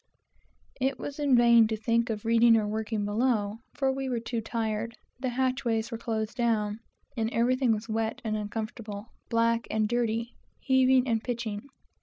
[0.79, 4.41] It was in vain to think of reading or working below, for we were too
[4.41, 6.79] tired, the hatchways were closed down,
[7.15, 11.67] and everything was wet and uncomfortable, black and dirty, heaving and pitching.